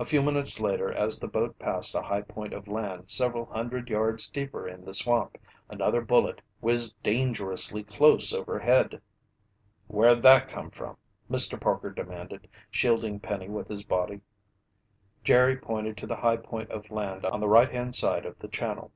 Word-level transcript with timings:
A 0.00 0.04
few 0.04 0.20
minutes 0.20 0.58
later 0.58 0.90
as 0.92 1.20
the 1.20 1.28
boat 1.28 1.56
passed 1.60 1.94
a 1.94 2.02
high 2.02 2.22
point 2.22 2.52
of 2.52 2.66
land 2.66 3.08
several 3.08 3.44
hundred 3.46 3.88
yards 3.88 4.28
deeper 4.28 4.66
in 4.66 4.84
the 4.84 4.92
swamp, 4.92 5.38
another 5.68 6.00
bullet 6.00 6.40
whizzed 6.60 7.00
dangerously 7.04 7.84
close 7.84 8.34
overhead. 8.34 9.00
"Where'd 9.86 10.24
that 10.24 10.48
come 10.48 10.72
from?" 10.72 10.96
Mr. 11.30 11.60
Parker 11.60 11.90
demanded, 11.90 12.48
shielding 12.68 13.20
Penny 13.20 13.48
with 13.48 13.68
his 13.68 13.84
body. 13.84 14.22
Jerry 15.22 15.56
pointed 15.56 15.96
to 15.98 16.06
the 16.08 16.16
high 16.16 16.38
point 16.38 16.72
of 16.72 16.90
land 16.90 17.24
on 17.24 17.38
the 17.38 17.46
right 17.46 17.70
hand 17.70 17.94
side 17.94 18.26
of 18.26 18.40
the 18.40 18.48
channel. 18.48 18.90